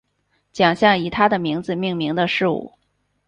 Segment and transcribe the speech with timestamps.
[0.51, 2.73] 奖项以他的名字命名的事物